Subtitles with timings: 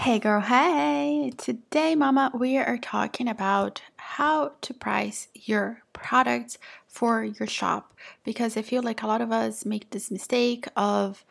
[0.00, 1.30] Hey girl, hey!
[1.36, 6.56] Today, mama, we are talking about how to price your products
[6.88, 7.92] for your shop
[8.24, 11.22] because I feel like a lot of us make this mistake of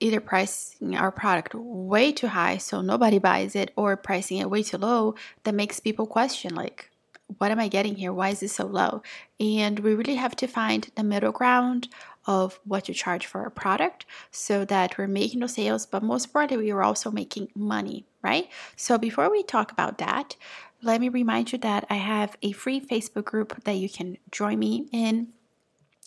[0.00, 4.62] either pricing our product way too high so nobody buys it or pricing it way
[4.62, 6.90] too low that makes people question like
[7.38, 8.12] what am I getting here?
[8.12, 9.02] Why is this so low?
[9.40, 11.88] And we really have to find the middle ground
[12.26, 16.26] of what you charge for a product so that we're making those sales, but most
[16.26, 18.48] importantly, we are also making money, right?
[18.76, 20.36] So before we talk about that,
[20.82, 24.58] let me remind you that I have a free Facebook group that you can join
[24.58, 25.28] me in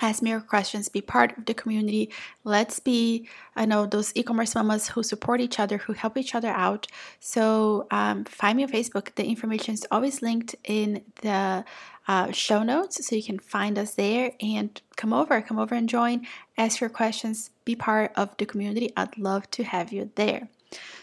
[0.00, 2.10] ask me your questions, be part of the community.
[2.44, 6.34] Let's be, I know, those e commerce mamas who support each other, who help each
[6.34, 6.86] other out.
[7.20, 9.14] So um, find me on Facebook.
[9.14, 11.64] The information is always linked in the
[12.06, 15.88] uh, show notes, so you can find us there and come over, come over and
[15.88, 16.26] join,
[16.56, 18.92] ask your questions, be part of the community.
[18.96, 20.48] I'd love to have you there.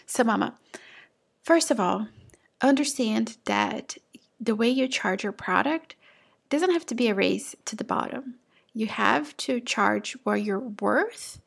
[0.06, 0.54] So, Mama,
[1.42, 2.08] first of all,
[2.60, 3.96] understand that
[4.40, 5.94] the way you charge your product
[6.48, 8.34] doesn't have to be a race to the bottom
[8.76, 11.40] you have to charge what you're worth.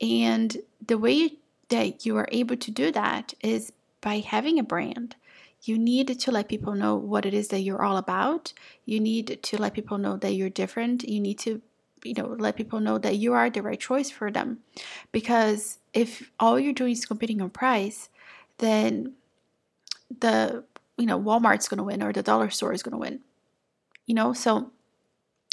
[0.00, 0.56] And
[0.86, 1.32] the way
[1.68, 5.16] that you are able to do that is by having a brand.
[5.62, 8.52] You need to let people know what it is that you're all about.
[8.84, 11.02] You need to let people know that you're different.
[11.02, 11.60] You need to
[12.04, 14.58] you know let people know that you are the right choice for them
[15.10, 18.10] because if all you're doing is competing on price
[18.58, 19.14] then
[20.20, 20.62] the
[20.98, 23.18] you know walmart's going to win or the dollar store is going to win
[24.06, 24.70] you know so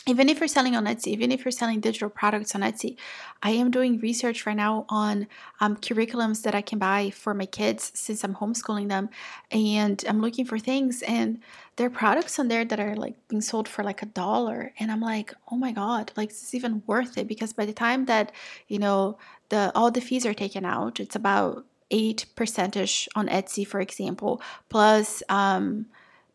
[0.06, 2.98] even if you're selling on Etsy, even if you're selling digital products on Etsy,
[3.42, 5.28] I am doing research right now on
[5.62, 9.10] um, curriculums that I can buy for my kids since I'm homeschooling them.
[9.50, 11.40] And I'm looking for things, and
[11.78, 14.74] there are products on there that are like being sold for like a dollar.
[14.78, 17.74] And I'm like, oh my God, like this is even worth it because by the
[17.74, 18.34] time that,
[18.68, 19.18] you know,
[19.50, 24.42] the all the fees are taken out, it's about eight percentage on Etsy, for example,
[24.70, 25.86] plus um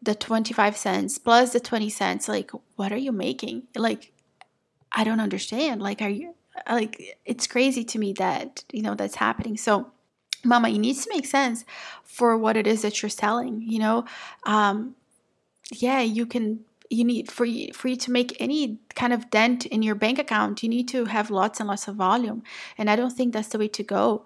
[0.03, 3.65] the 25 cents plus the 20 cents like what are you making?
[3.77, 4.13] Like
[4.93, 5.83] i don't understand.
[5.83, 6.35] Like are you
[6.69, 9.57] like it's crazy to me that you know that's happening.
[9.57, 9.91] So
[10.45, 11.65] mama it needs to make sense
[12.05, 14.05] for what it is that you're selling you know?
[14.45, 14.95] Um
[15.73, 16.61] yeah you can
[16.91, 20.19] you need for you for you to make any kind of dent in your bank
[20.19, 22.43] account you need to have lots and lots of volume
[22.77, 24.25] and i don't think that's the way to go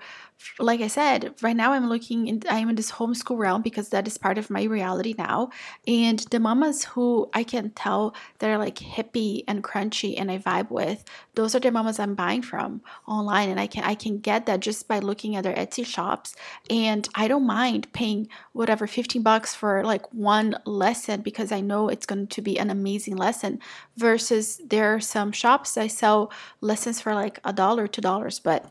[0.58, 4.06] like I said, right now I'm looking in, I'm in this homeschool realm because that
[4.06, 5.50] is part of my reality now.
[5.86, 10.38] And the mamas who I can tell that are like hippie and crunchy and I
[10.38, 13.48] vibe with, those are the mamas I'm buying from online.
[13.48, 16.34] And I can I can get that just by looking at their Etsy shops.
[16.68, 21.88] And I don't mind paying whatever 15 bucks for like one lesson because I know
[21.88, 23.60] it's going to be an amazing lesson.
[23.96, 28.66] Versus there are some shops I sell lessons for like a dollar, two dollars, but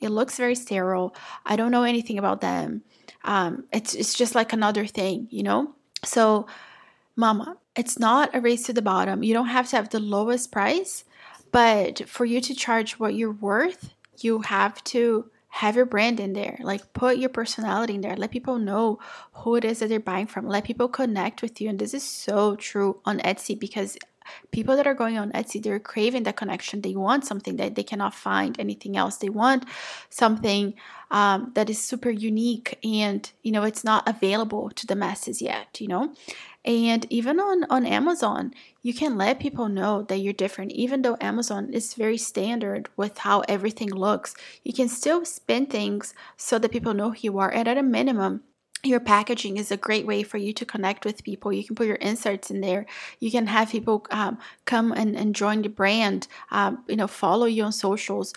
[0.00, 1.14] it looks very sterile.
[1.44, 2.82] I don't know anything about them.
[3.24, 5.74] Um, it's it's just like another thing, you know.
[6.04, 6.46] So,
[7.16, 9.22] mama, it's not a race to the bottom.
[9.22, 11.04] You don't have to have the lowest price,
[11.52, 16.34] but for you to charge what you're worth, you have to have your brand in
[16.34, 18.98] there like put your personality in there let people know
[19.32, 22.02] who it is that they're buying from let people connect with you and this is
[22.02, 23.96] so true on etsy because
[24.50, 26.80] people that are going on Etsy, they're craving that connection.
[26.80, 29.16] They want something that they cannot find anything else.
[29.16, 29.64] They want
[30.10, 30.74] something
[31.10, 35.80] um, that is super unique and, you know, it's not available to the masses yet,
[35.80, 36.14] you know?
[36.64, 40.72] And even on, on Amazon, you can let people know that you're different.
[40.72, 46.12] Even though Amazon is very standard with how everything looks, you can still spin things
[46.36, 47.52] so that people know who you are.
[47.52, 48.42] And at a minimum,
[48.82, 51.52] your packaging is a great way for you to connect with people.
[51.52, 52.86] You can put your inserts in there.
[53.20, 57.46] You can have people um, come and, and join the brand, um, you know, follow
[57.46, 58.32] you on socials,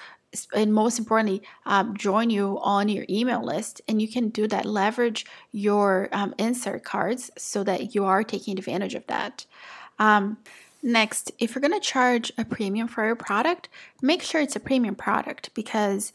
[0.54, 3.82] and most importantly, um, join you on your email list.
[3.88, 8.58] And you can do that, leverage your um, insert cards so that you are taking
[8.58, 9.46] advantage of that.
[9.98, 10.38] Um,
[10.84, 13.70] next, if you're going to charge a premium for your product,
[14.02, 16.14] make sure it's a premium product because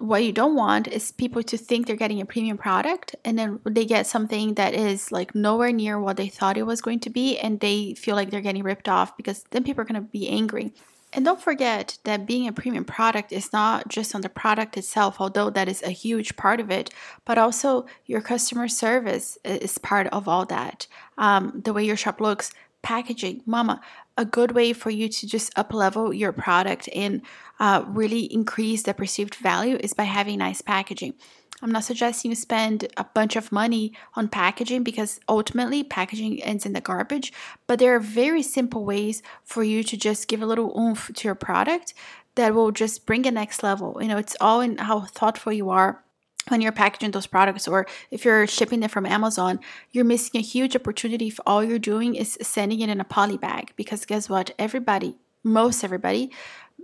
[0.00, 3.60] what you don't want is people to think they're getting a premium product and then
[3.64, 7.10] they get something that is like nowhere near what they thought it was going to
[7.10, 10.08] be and they feel like they're getting ripped off because then people are going to
[10.08, 10.72] be angry.
[11.12, 15.20] And don't forget that being a premium product is not just on the product itself,
[15.20, 16.90] although that is a huge part of it,
[17.24, 20.86] but also your customer service is part of all that.
[21.18, 23.80] Um, the way your shop looks, packaging, mama,
[24.16, 27.22] a good way for you to just up level your product and
[27.58, 31.14] uh, really increase the perceived value is by having nice packaging.
[31.62, 36.64] I'm not suggesting you spend a bunch of money on packaging because ultimately packaging ends
[36.64, 37.32] in the garbage,
[37.66, 41.28] but there are very simple ways for you to just give a little oomph to
[41.28, 41.92] your product
[42.36, 43.98] that will just bring a next level.
[44.00, 46.02] You know, it's all in how thoughtful you are
[46.50, 49.60] when you're packaging those products or if you're shipping them from Amazon,
[49.92, 53.36] you're missing a huge opportunity if all you're doing is sending it in a poly
[53.36, 53.72] bag.
[53.76, 54.50] Because guess what?
[54.58, 56.30] Everybody, most everybody,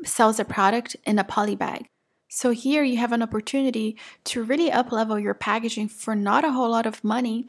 [0.05, 1.89] sells a product in a poly bag.
[2.29, 6.53] So here you have an opportunity to really up level your packaging for not a
[6.53, 7.49] whole lot of money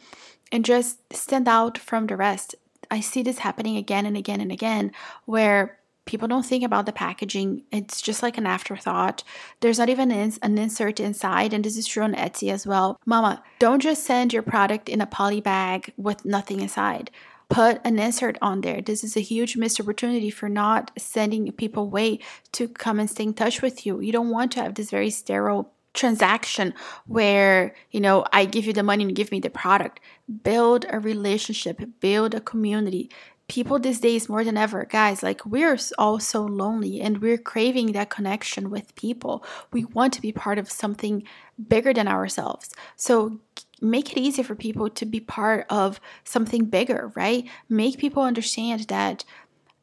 [0.52, 2.56] and just stand out from the rest.
[2.90, 4.92] I see this happening again and again and again
[5.26, 7.64] where people don't think about the packaging.
[7.72, 9.24] It's just like an afterthought.
[9.60, 13.00] There's not even an insert inside, and this is true on Etsy as well.
[13.06, 17.12] Mama, don't just send your product in a poly bag with nothing inside.
[17.50, 18.82] Put an insert on there.
[18.82, 22.20] This is a huge missed opportunity for not sending people away
[22.54, 24.02] to come and stay in touch with you.
[24.02, 26.76] You don't want to have this very sterile transaction
[27.08, 30.00] where you know i give you the money and you give me the product
[30.44, 33.10] build a relationship build a community
[33.48, 37.94] people these days more than ever guys like we're all so lonely and we're craving
[37.94, 41.24] that connection with people we want to be part of something
[41.70, 43.40] bigger than ourselves so
[43.80, 48.82] make it easy for people to be part of something bigger right make people understand
[48.90, 49.24] that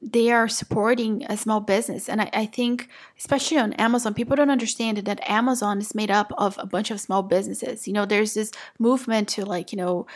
[0.04, 2.08] they are supporting a small business.
[2.08, 2.88] And I, I, think,
[3.18, 7.00] especially on Amazon, people don't understand that Amazon is made up of a bunch of
[7.00, 7.86] small businesses.
[7.88, 10.06] You know, there's this movement to like, you know,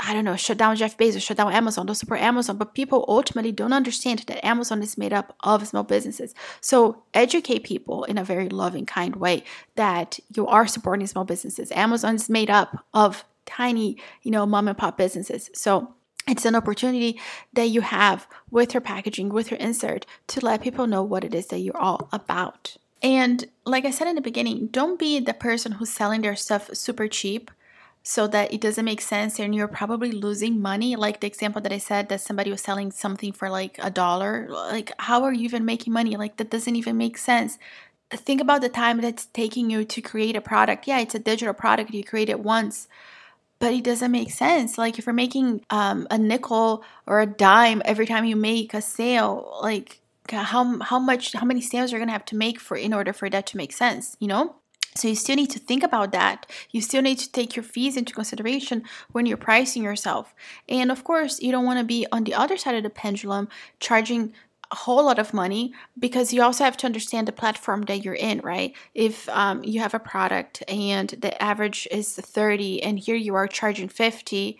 [0.00, 2.56] I don't know, shut down Jeff Bezos, shut down Amazon, don't support Amazon.
[2.56, 6.34] But people ultimately don't understand that Amazon is made up of small businesses.
[6.60, 9.44] So educate people in a very loving, kind way
[9.76, 11.72] that you are supporting small businesses.
[11.72, 15.50] Amazon is made up of tiny, you know, mom and pop businesses.
[15.54, 15.94] So
[16.28, 17.20] it's an opportunity
[17.54, 21.34] that you have with your packaging, with your insert, to let people know what it
[21.34, 22.76] is that you're all about.
[23.02, 26.68] And like I said in the beginning, don't be the person who's selling their stuff
[26.74, 27.50] super cheap
[28.08, 30.96] so that it doesn't make sense and you're probably losing money.
[30.96, 34.46] Like the example that i said that somebody was selling something for like a dollar
[34.48, 36.16] like how are you even making money?
[36.16, 37.58] Like that doesn't even make sense.
[38.10, 40.88] Think about the time that's taking you to create a product.
[40.88, 41.92] Yeah it's a digital product.
[41.92, 42.88] You create it once
[43.58, 44.78] but it doesn't make sense.
[44.78, 48.80] Like if you're making um, a nickel or a dime every time you make a
[48.80, 50.00] sale like
[50.30, 53.28] how how much how many sales you're gonna have to make for in order for
[53.28, 54.54] that to make sense you know
[54.98, 56.46] so you still need to think about that.
[56.70, 60.34] You still need to take your fees into consideration when you're pricing yourself.
[60.68, 63.48] And of course, you don't want to be on the other side of the pendulum
[63.80, 64.32] charging
[64.70, 68.14] a whole lot of money because you also have to understand the platform that you're
[68.14, 68.74] in, right?
[68.94, 73.48] If um, you have a product and the average is 30 and here you are
[73.48, 74.58] charging 50,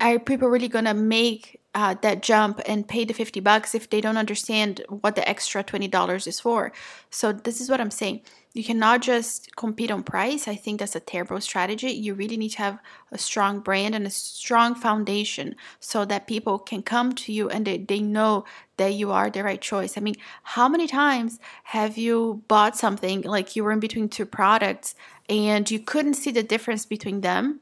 [0.00, 3.90] are people really going to make uh, that jump and pay the 50 bucks if
[3.90, 6.72] they don't understand what the extra $20 is for.
[7.10, 8.22] So this is what I'm saying.
[8.54, 10.46] You cannot just compete on price.
[10.46, 11.90] I think that's a terrible strategy.
[11.90, 12.78] You really need to have
[13.10, 17.66] a strong brand and a strong foundation so that people can come to you and
[17.66, 18.44] they, they know
[18.76, 19.98] that you are the right choice.
[19.98, 20.14] I mean,
[20.44, 24.94] how many times have you bought something like you were in between two products
[25.28, 27.60] and you couldn't see the difference between them?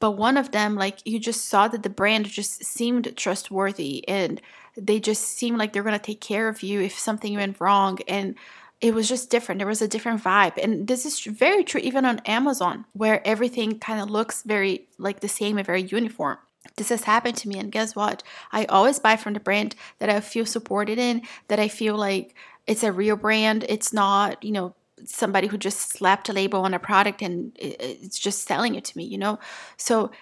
[0.00, 4.42] but one of them like you just saw that the brand just seemed trustworthy and
[4.76, 7.96] they just seemed like they're going to take care of you if something went wrong
[8.08, 8.34] and
[8.82, 9.60] it was just different.
[9.60, 10.58] There was a different vibe.
[10.62, 15.20] And this is very true even on amazon where everything kind of looks very like
[15.20, 16.36] the same and very uniform.
[16.76, 18.22] This has happened to me and guess what?
[18.50, 22.34] I always buy from the brand that i feel supported in that i feel like
[22.66, 23.64] it's a real brand.
[23.68, 24.74] It's not you know
[25.04, 28.96] somebody who just slapped a label on a product and it's just selling it to
[28.96, 29.38] me, you know?
[29.76, 30.12] So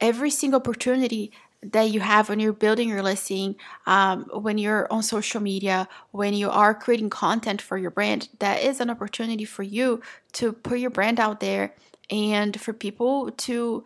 [0.00, 1.32] every single opportunity
[1.62, 6.34] that you have when you're building your listing, um, when you're on social media, when
[6.34, 10.00] you are creating content for your brand, that is an opportunity for you
[10.32, 11.74] to put your brand out there
[12.10, 13.84] and for people to,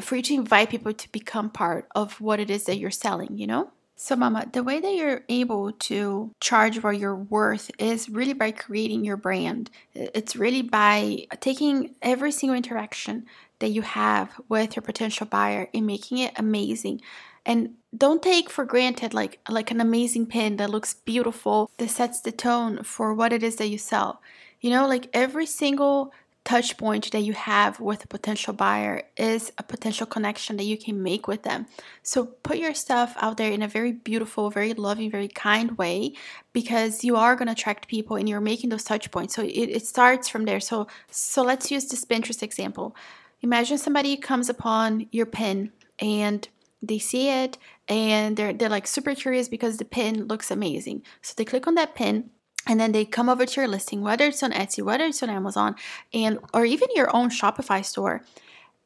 [0.00, 3.38] for you to invite people to become part of what it is that you're selling,
[3.38, 3.70] you know?
[4.04, 8.50] So, Mama, the way that you're able to charge for your worth is really by
[8.50, 9.70] creating your brand.
[9.94, 13.26] It's really by taking every single interaction
[13.60, 17.00] that you have with your potential buyer and making it amazing.
[17.46, 22.18] And don't take for granted like like an amazing pin that looks beautiful that sets
[22.20, 24.20] the tone for what it is that you sell.
[24.60, 26.12] You know, like every single
[26.44, 30.76] touch point that you have with a potential buyer is a potential connection that you
[30.76, 31.66] can make with them.
[32.02, 36.14] So put your stuff out there in a very beautiful, very loving, very kind way
[36.52, 39.34] because you are going to attract people and you're making those touch points.
[39.34, 40.60] So it, it starts from there.
[40.60, 42.96] So so let's use this Pinterest example.
[43.42, 45.70] Imagine somebody comes upon your pin
[46.00, 46.48] and
[46.82, 47.56] they see it
[47.86, 51.02] and they're they're like super curious because the pin looks amazing.
[51.20, 52.30] So they click on that pin
[52.66, 55.30] and then they come over to your listing whether it's on etsy whether it's on
[55.30, 55.74] amazon
[56.12, 58.22] and or even your own shopify store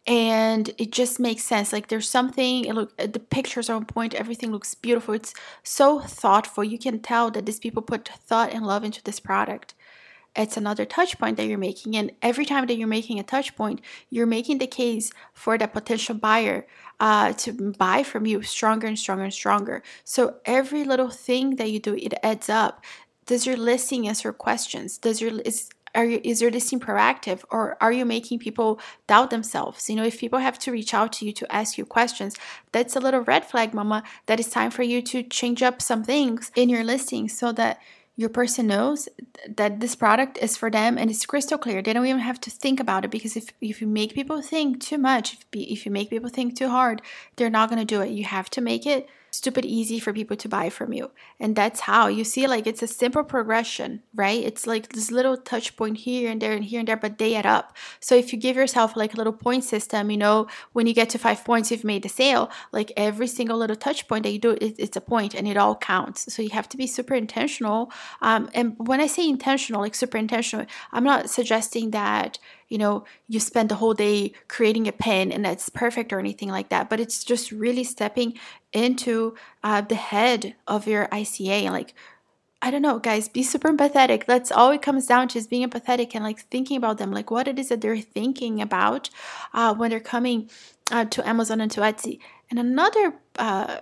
[0.07, 4.53] and it just makes sense like there's something look the pictures are on point everything
[4.53, 8.85] looks beautiful it's so thoughtful you can tell that these people put thought and love
[8.85, 9.75] into this product
[10.37, 11.97] it's another touch point that you're making.
[11.97, 13.81] And every time that you're making a touch point,
[14.11, 16.67] you're making the case for that potential buyer
[17.01, 19.83] uh, to buy from you stronger and stronger and stronger.
[20.05, 22.85] So every little thing that you do, it adds up.
[23.27, 24.99] Does your listing answer questions?
[24.99, 29.31] Does your is are you, is your listing proactive or are you making people doubt
[29.31, 29.89] themselves?
[29.89, 32.37] You know, if people have to reach out to you to ask you questions,
[32.71, 34.03] that's a little red flag, mama.
[34.27, 37.81] That it's time for you to change up some things in your listing so that
[38.15, 39.09] your person knows
[39.47, 41.83] that this product is for them and it's crystal clear.
[41.83, 44.81] They don't even have to think about it because if, if you make people think
[44.81, 47.03] too much, if, if you make people think too hard,
[47.37, 48.11] they're not going to do it.
[48.11, 51.11] You have to make it stupid easy for people to buy from you.
[51.39, 54.43] And that's how you see like it's a simple progression, right?
[54.43, 57.35] It's like this little touch point here and there and here and there, but they
[57.35, 57.77] add up.
[58.01, 61.11] So if you give yourself like a little point system, you know, when you get
[61.11, 64.39] to five points, you've made the sale, like every single little touch point that you
[64.39, 66.33] do, it, it's a point and it all counts.
[66.33, 67.93] So you have to be super intentional.
[68.23, 72.39] Um, and when I say intentional, like super intentional, I'm not suggesting that
[72.69, 76.49] you know you spend the whole day creating a pin and that's perfect or anything
[76.49, 78.35] like that but it's just really stepping
[78.77, 81.95] into uh, the head of your ica like
[82.63, 84.25] I don't know, guys, be super empathetic.
[84.25, 87.31] That's all it comes down to is being empathetic and like thinking about them, like
[87.31, 89.11] what it is that they're thinking about
[89.53, 90.49] uh, when they're coming
[90.91, 92.19] uh, to Amazon and to Etsy.
[92.51, 93.81] And another uh,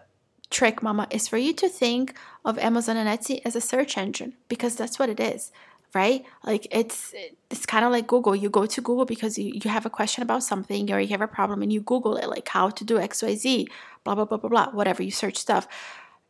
[0.50, 4.34] trick, mama, is for you to think of Amazon and Etsy as a search engine
[4.48, 5.52] because that's what it is
[5.94, 6.24] right?
[6.44, 7.14] Like it's
[7.50, 8.34] it's kind of like Google.
[8.34, 11.20] You go to Google because you, you have a question about something or you have
[11.20, 13.66] a problem and you Google it, like how to do XYZ,
[14.02, 15.02] blah, blah, blah, blah, blah, whatever.
[15.02, 15.68] You search stuff.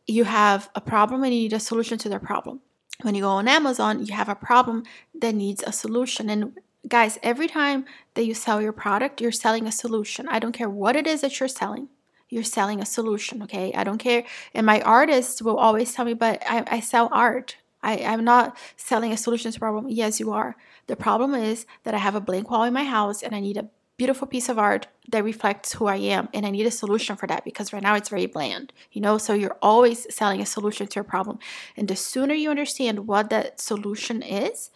[0.07, 2.61] You have a problem and you need a solution to their problem.
[3.01, 4.83] When you go on Amazon, you have a problem
[5.19, 6.29] that needs a solution.
[6.29, 6.57] And
[6.87, 10.27] guys, every time that you sell your product, you're selling a solution.
[10.29, 11.89] I don't care what it is that you're selling
[12.27, 14.23] you're selling a solution okay i don't care
[14.55, 18.57] and my artists will always tell me but i, I sell art I, I'm not
[18.75, 19.87] selling a solution to a problem.
[19.89, 20.55] Yes, you are.
[20.87, 23.57] The problem is that I have a blank wall in my house and I need
[23.57, 27.15] a beautiful piece of art that reflects who I am and I need a solution
[27.15, 29.17] for that because right now it's very bland, you know?
[29.17, 31.39] So you're always selling a solution to your problem.
[31.77, 34.71] And the sooner you understand what that solution is,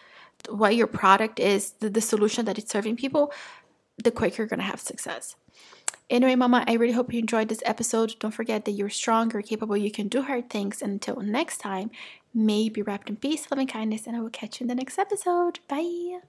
[0.48, 3.34] what your product is, the, the solution that it's serving people,
[4.02, 5.36] the quicker you're to have success.
[6.10, 8.16] Anyway, Mama, I really hope you enjoyed this episode.
[8.20, 10.82] Don't forget that you're strong, you're capable, you can do hard things.
[10.82, 11.92] And until next time,
[12.34, 14.76] may be wrapped in peace, love, and kindness, and I will catch you in the
[14.76, 15.60] next episode.
[15.68, 16.20] Bye.